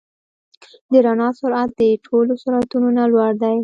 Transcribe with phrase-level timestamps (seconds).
[0.91, 3.57] د رڼا سرعت د ټولو سرعتونو نه لوړ دی.